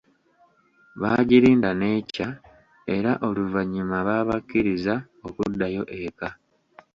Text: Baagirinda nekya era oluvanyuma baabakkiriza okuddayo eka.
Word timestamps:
Baagirinda 1.01 1.69
nekya 1.81 2.27
era 2.95 3.11
oluvanyuma 3.27 3.97
baabakkiriza 4.07 4.95
okuddayo 5.27 5.83
eka. 6.03 6.29